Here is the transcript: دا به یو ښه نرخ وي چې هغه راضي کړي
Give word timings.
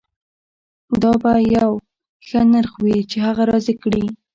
دا 1.01 1.11
به 1.21 1.31
یو 1.57 1.71
ښه 2.27 2.39
نرخ 2.51 2.73
وي 2.83 2.97
چې 3.11 3.17
هغه 3.27 3.43
راضي 3.51 3.75
کړي 3.83 4.05